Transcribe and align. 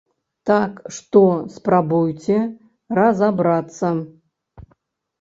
Так 0.49 0.71
што 0.95 1.21
спрабуйце 1.57 2.39
разабрацца! 3.03 3.97